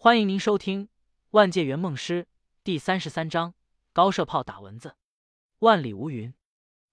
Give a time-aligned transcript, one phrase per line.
[0.00, 0.86] 欢迎您收听
[1.30, 2.22] 《万界圆梦师》
[2.62, 3.54] 第三十三章：
[3.92, 4.94] 高射炮打蚊子。
[5.58, 6.32] 万里无云，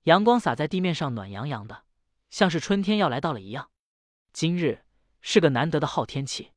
[0.06, 1.84] 阳光洒在地面上，暖洋洋的，
[2.32, 3.70] 像是春天要来到了一样。
[4.34, 4.86] 今日
[5.22, 6.54] 是个难得的好天气。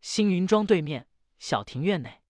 [0.00, 1.08] 星云庄对面
[1.38, 2.22] 小庭院内，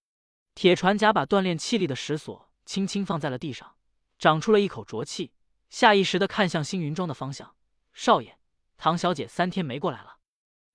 [0.57, 3.77] 铁船甲把锻炼气力的石锁轻轻放在了地上，
[4.19, 5.35] 长出了一口浊气，
[5.71, 7.55] 下意识的看向星云庄的方向。
[7.93, 8.37] 少爷，
[8.77, 10.19] 唐小姐三天没过来了。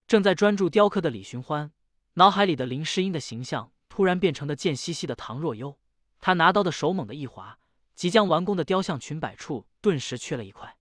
[0.08, 1.74] 正在专注雕刻的李寻欢，
[2.18, 5.78] 脑海里的林诗音的形象突然变成了贱兮兮的唐若幽。
[6.20, 7.60] 他拿刀的手猛地一划，
[7.94, 10.78] 即将完工的雕像裙摆处顿时缺了一块。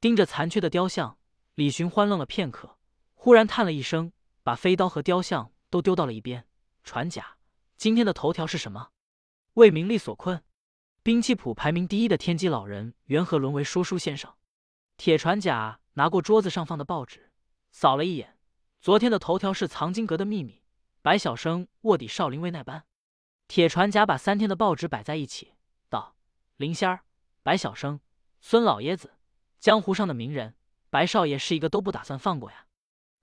[0.00, 1.18] 盯着残缺的雕像，
[1.56, 2.78] 李寻欢愣了片刻，
[3.14, 4.12] 忽然叹了一声，
[4.44, 6.46] 把飞刀和雕像都丢到了一边。
[6.84, 7.38] 船甲，
[7.76, 8.90] 今天的头条是什么？
[9.54, 10.44] 为名利所困，
[11.02, 14.32] 兵器谱排名第一的天机老人缘何沦为说书先生？
[14.96, 17.32] 铁船甲拿过桌子上放的报纸，
[17.72, 18.36] 扫了一眼。
[18.80, 20.57] 昨天的头条是藏经阁的秘密，
[21.08, 22.84] 白晓生卧底少林卫那般。
[23.46, 25.54] 铁船甲把三天的报纸摆在一起，
[25.88, 26.14] 道
[26.58, 27.00] ：“林仙儿，
[27.42, 28.00] 白晓生，
[28.42, 29.14] 孙老爷子，
[29.58, 30.54] 江湖上的名人，
[30.90, 32.66] 白少爷是一个都不打算放过呀。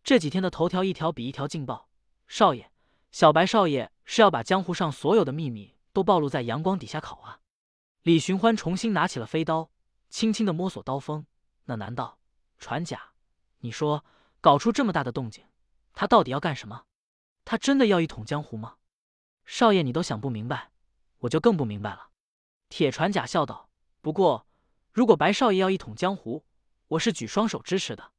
[0.04, 1.88] 这几天的头条一条比一条劲爆，
[2.28, 2.72] 少爷，
[3.12, 7.42] 小白少爷是要把江湖上所有的秘密都暴露在阳光底下烤啊！”
[8.02, 9.70] 李寻欢重新拿起了飞刀，
[10.10, 11.24] 轻轻的摸索刀锋。
[11.66, 12.18] 那难道
[12.58, 13.12] 船甲？
[13.60, 14.04] 你说？
[14.42, 15.46] 搞出这么大的动静，
[15.94, 16.86] 他到底要干什么？
[17.46, 18.76] 他真的要一统江湖吗？
[19.46, 20.72] 少爷，你都想不明白，
[21.20, 22.10] 我就更不明白了。
[22.68, 23.70] 铁船甲笑道
[24.02, 24.48] ：“不过，
[24.92, 26.44] 如果白少爷要一统江湖，
[26.88, 28.12] 我是举双手支持的。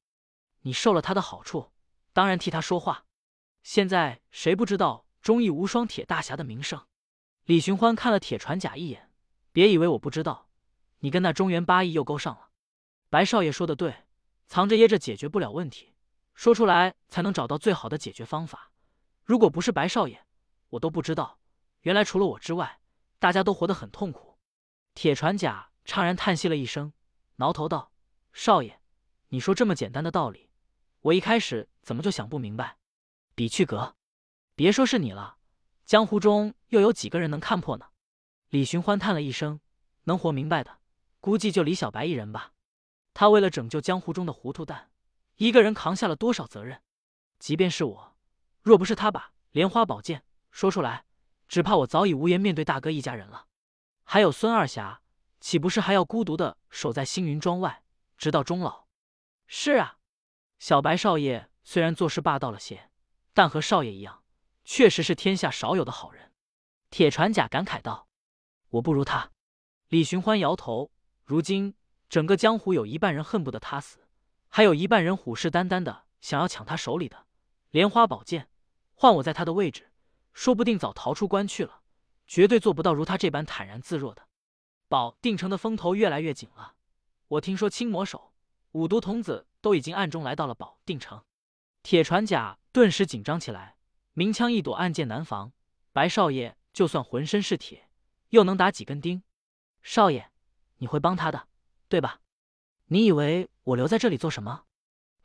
[0.61, 1.73] 你受了他的好处，
[2.13, 3.05] 当然替他说话。
[3.65, 6.87] 现在谁不知道忠义无双铁大侠的名声？”
[7.47, 9.11] 李寻欢看了铁船甲一眼，
[9.51, 10.49] 别以为我不知道，
[11.01, 12.51] 你跟那中原八义又勾上了。
[13.11, 14.05] 白少爷说的对，
[14.47, 15.95] 藏着掖着解决不了问题。
[16.35, 18.71] 说出来才能找到最好的解决方法。
[19.27, 20.25] 如果不是白少爷，
[20.69, 21.41] 我都不知道，
[21.81, 22.79] 原来除了我之外，
[23.19, 24.39] 大家都活得很痛苦。
[24.95, 26.93] 铁船甲怅然叹息了一声，
[27.35, 27.91] 挠头道
[28.33, 28.81] ：“少爷，
[29.31, 30.49] 你说这么简单的道理，
[31.00, 32.77] 我一开始怎么就想不明白？
[33.34, 33.97] 比去阁，
[34.55, 35.39] 别说是你了，
[35.84, 37.87] 江湖中又有几个人能看破呢？”
[38.50, 39.59] 李寻欢叹了一声
[40.05, 40.79] ：“能活明白的，
[41.19, 42.53] 估计就李小白一人吧。
[43.12, 44.93] 他为了拯救江湖中的糊涂蛋。”
[45.34, 46.81] 一个人扛下了多少责任？
[47.39, 48.16] 即便是我，
[48.66, 51.04] 若不是他把莲花宝剑说出来，
[51.47, 53.47] 只怕我早已无颜面对大哥一家人了。
[54.03, 55.03] 还有孙二侠，
[55.38, 57.84] 岂不是还要孤独的守在星云庄外，
[58.19, 58.87] 直到终老？
[59.47, 59.99] 是啊，
[60.59, 62.91] 小白少爷虽然做事霸道了些，
[63.32, 64.25] 但和少爷一样，
[64.65, 66.32] 确实是天下少有的好人。
[66.91, 68.09] 铁船甲感慨道
[68.71, 69.31] ：“我不如他。”
[69.87, 70.91] 李寻欢摇头。
[71.25, 71.76] 如今
[72.09, 74.09] 整个江湖有一半人恨不得他死。
[74.49, 77.26] 还有一半人虎视眈眈的想要抢他手里的
[77.71, 78.49] 莲花宝剑，
[78.99, 79.93] 换我在他的位置，
[80.33, 81.83] 说不定早逃出关去了。
[82.27, 84.27] 绝对做不到如他这般坦然自若的。
[84.89, 86.75] 保定城的风头越来越紧了，
[87.29, 88.33] 我听说青魔手、
[88.73, 91.23] 五毒童子都已经暗中来到了保定城。
[91.83, 93.77] 铁船甲顿时紧张起来，
[94.15, 95.53] 明枪易躲，暗箭难防。
[95.93, 97.89] 白少爷就算浑身是铁，
[98.31, 99.23] 又能打几根钉？
[99.83, 100.31] 少爷，
[100.79, 101.47] 你会帮他的，
[101.89, 102.21] 对吧？
[102.87, 104.65] 你以为我留在这里做什么？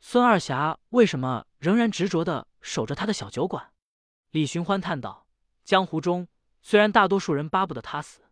[0.00, 3.72] 孙二侠为什么仍然执着的守着他的小酒馆？
[4.30, 5.26] 李寻欢叹道
[5.62, 6.28] ：“江湖中
[6.62, 8.22] 虽然大多数人巴不得他死，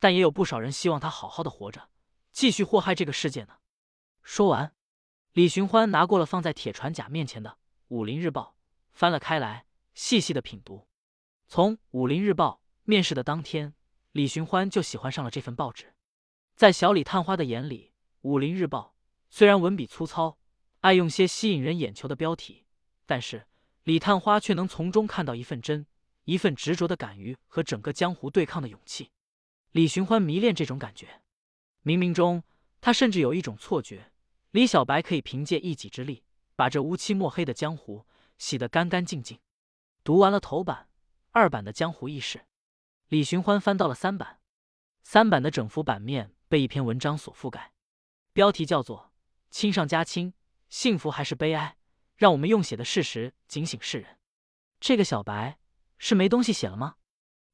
[0.00, 1.90] 但也有不少人希望他好好的活着，
[2.32, 3.58] 继续祸害这个世界呢。”
[4.22, 4.74] 说完，
[5.32, 7.50] 李寻欢拿过了放在铁船甲面前的
[7.88, 8.56] 《武林日报》，
[8.92, 10.88] 翻了开来，细细的品读。
[11.46, 13.74] 从《武林日报》面试的当天，
[14.12, 15.94] 李寻欢就喜欢上了这份报纸。
[16.56, 18.96] 在小李探花的眼里，武林日报
[19.28, 20.38] 虽然文笔粗糙，
[20.80, 22.64] 爱用些吸引人眼球的标题，
[23.04, 23.46] 但是
[23.84, 25.86] 李探花却能从中看到一份真，
[26.24, 29.10] 一份执着的敢于和整个江湖对抗的勇气。
[29.72, 31.20] 李寻欢迷恋这种感觉，
[31.82, 32.42] 冥冥中
[32.80, 34.10] 他甚至有一种错觉，
[34.52, 36.24] 李小白可以凭借一己之力，
[36.56, 38.06] 把这乌漆墨黑的江湖
[38.38, 39.38] 洗得干干净净。
[40.02, 40.88] 读完了头版、
[41.32, 42.46] 二版的江湖轶事，
[43.08, 44.40] 李寻欢翻到了三版，
[45.02, 47.72] 三版的整幅版面被一篇文章所覆盖。
[48.32, 49.12] 标题叫做
[49.50, 50.32] “亲上加亲，
[50.70, 51.76] 幸福还是悲哀？
[52.16, 54.18] 让我们用写的事实警醒世人。”
[54.80, 55.58] 这个小白
[55.98, 56.96] 是没东西写了吗？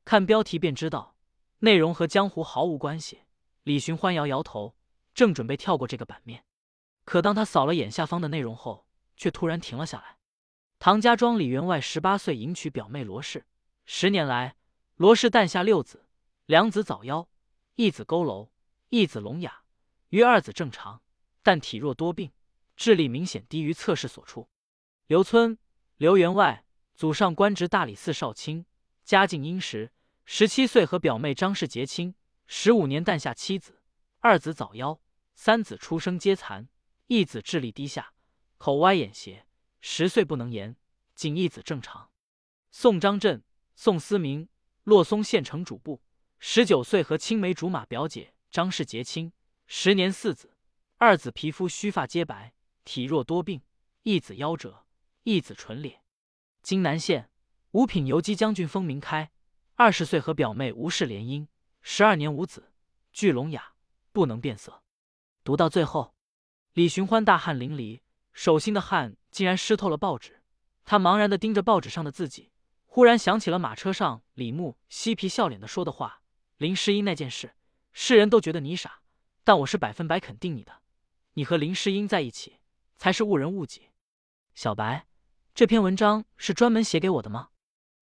[0.05, 1.17] 看标题便知道，
[1.59, 3.21] 内容和江湖毫无关系。
[3.63, 4.75] 李寻欢摇摇头，
[5.15, 6.45] 正准备跳过这个版面，
[7.05, 8.87] 可当他扫了眼下方的内容后，
[9.17, 10.17] 却突然停了下来。
[10.79, 13.45] 唐家庄李员外十八岁迎娶表妹罗氏，
[13.85, 14.57] 十年来
[14.97, 16.07] 罗氏诞下六子，
[16.47, 17.29] 两子早夭，
[17.77, 18.49] 一子佝偻，
[18.89, 19.63] 一子聋哑。
[20.09, 21.03] 余二子正常，
[21.43, 22.33] 但体弱多病，
[22.81, 24.49] 智力明显低于测试所出。
[25.07, 25.59] 刘村、
[25.99, 28.65] 刘员外祖上官职大理寺少卿，
[29.05, 29.93] 家境殷实。
[30.25, 32.15] 十七岁和表妹张氏结亲，
[32.47, 33.83] 十五年诞下妻子，
[34.21, 34.99] 二子早夭，
[35.35, 36.71] 三子出生皆残，
[37.09, 38.15] 一子智力低下，
[38.57, 39.45] 口歪眼斜，
[39.83, 40.75] 十岁不能言，
[41.15, 42.11] 仅一子正常。
[42.71, 43.45] 宋张震、
[43.75, 44.49] 宋思明，
[44.85, 46.01] 洛松县城主簿。
[46.39, 49.35] 十九岁和青梅竹马表姐张氏结亲，
[49.67, 50.57] 时年四子，
[50.97, 52.55] 二子皮肤须发皆白，
[52.91, 53.61] 体弱多病；
[54.03, 54.85] 一子夭折，
[55.23, 56.03] 一子唇裂。
[56.61, 57.31] 荆南县
[57.71, 59.31] 五品游击将军封明开，
[59.77, 61.47] 二十岁和表妹吴氏联姻，
[61.83, 62.73] 十二年无子，
[63.13, 63.75] 巨聋哑，
[64.11, 64.83] 不能变色。
[65.45, 66.17] 读到最后，
[66.73, 68.01] 李寻欢大汗淋漓，
[68.33, 70.43] 手心的汗竟然湿透了报纸。
[70.85, 72.51] 他茫然地盯着报纸上的字迹，
[72.87, 76.23] 忽然想起了马车上李牧嬉皮笑脸的说的话。
[76.57, 77.55] 林诗音那件事，
[77.93, 79.03] 世人都觉得你傻，
[79.45, 80.83] 但我是百分百肯定你的。
[81.35, 82.57] 你和林诗音在一起，
[83.01, 83.89] 才是误人误己。
[84.55, 85.07] 小白，
[85.55, 87.49] 这篇文章是专门写给我的吗？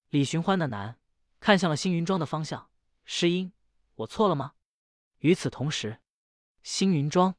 [0.08, 0.98] 李寻欢的难
[1.38, 2.68] 看向了星云庄的方向。
[3.04, 3.52] 诗音，
[3.94, 4.54] 我错了吗？
[5.18, 6.00] 与此同时，
[6.64, 7.36] 星云庄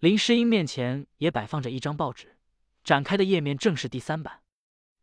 [0.00, 2.36] 林诗音面前也摆放着一张报纸，
[2.82, 4.42] 展开的页面正是第三版。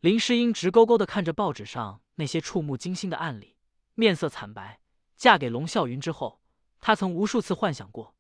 [0.02, 3.56] 林诗音直勾勾的看着报纸上那些触目惊心的案例，
[3.94, 4.82] 面色惨白。
[5.16, 6.42] 嫁给龙啸云之后，
[6.82, 8.14] 她曾无数次幻想过，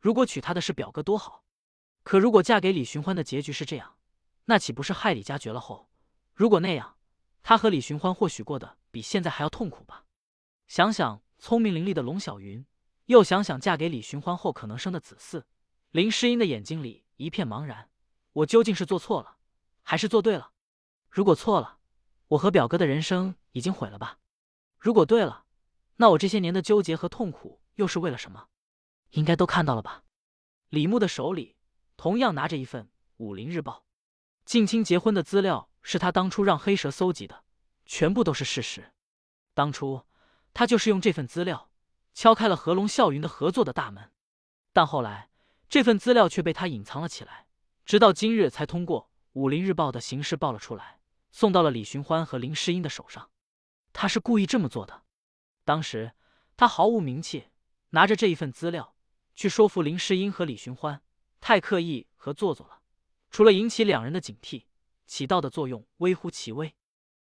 [0.00, 1.44] 如果娶她的是表哥多好。
[2.02, 3.96] 可如果嫁给李寻欢的结局是这样，
[4.46, 5.90] 那岂不是害李家绝了后？
[6.34, 6.96] 如果那样，
[7.42, 10.06] 她和李寻欢或许过得比现在还要痛苦吧？
[10.66, 12.64] 想想聪明伶俐的龙小云，
[13.06, 15.42] 又想想嫁给李寻欢后可能生的子嗣，
[15.90, 17.90] 林诗音的眼睛里一片茫然。
[18.32, 19.36] 我究竟是做错了，
[19.82, 20.52] 还是做对了？
[21.10, 21.78] 如果错了，
[22.28, 24.18] 我和表哥的人生已经毁了吧？
[24.78, 25.44] 如果对了，
[25.96, 28.48] 那我这些年的纠结和痛苦又是为了什么？
[29.10, 30.04] 应该都看到了吧？
[30.68, 31.56] 李牧的手里
[32.00, 32.84] 同样拿着一份
[33.18, 33.84] 《武林日报》，
[34.46, 37.44] 近亲结婚的资料是他当初让黑蛇搜集的，
[37.84, 38.94] 全部都是事实。
[39.52, 40.06] 当初
[40.54, 41.70] 他就是用这份资料
[42.14, 44.10] 敲开了和龙啸云的合作的大门，
[44.72, 45.28] 但后来
[45.68, 47.48] 这份资料却被他隐藏了起来，
[47.84, 51.00] 直到今日才通过《武林日报》的形式报了出来，
[51.30, 53.28] 送到了李寻欢和林诗音的手上。
[53.92, 55.02] 他是故意这么做的。
[55.66, 56.12] 当时
[56.56, 57.48] 他毫无名气，
[57.90, 58.96] 拿着这一份资料
[59.34, 61.02] 去说服林诗音和李寻欢，
[61.40, 62.80] 太刻意和做作了。
[63.30, 64.64] 除了引起两人的警惕，
[65.06, 66.74] 起到的作用微乎其微。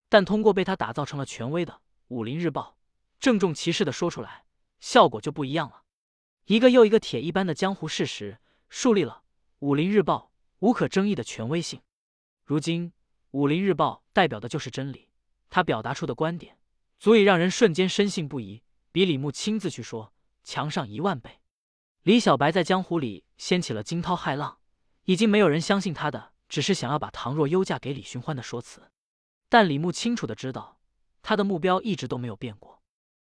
[0.10, 1.74] 但通过被他打造成了权威的
[2.10, 2.78] 《武林日报》，
[3.20, 4.46] 郑重其事的说出来，
[4.80, 5.84] 效果就不一样了。
[6.46, 8.38] 一个又一个铁一般的江湖事实，
[8.70, 9.24] 树立了
[9.60, 11.82] 《武林日报》无可争议的权威性。
[12.44, 12.90] 如今，
[13.32, 15.10] 《武林日报》代表的就是真理，
[15.50, 16.58] 他表达出的观点。
[17.00, 18.62] 足以让人瞬间深信不疑，
[18.92, 20.14] 比李牧亲自去说
[20.44, 21.40] 强上一万倍。
[22.04, 24.58] 李小白在江湖里掀起了惊涛骇浪，
[25.06, 28.92] 已经没有人相信他的只是想要把唐若幽嫁给李寻欢的说辞。
[29.48, 30.80] 但李牧清楚的知道，
[31.22, 32.73] 他的目标一直都没有变过。